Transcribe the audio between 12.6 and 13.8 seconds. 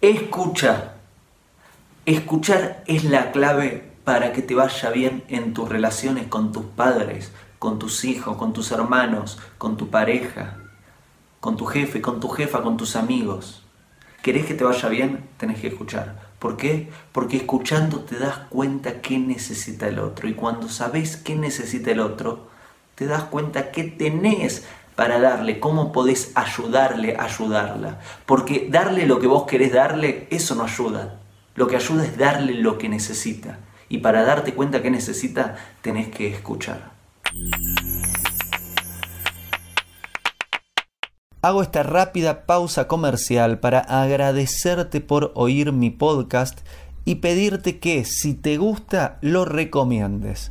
con tus amigos.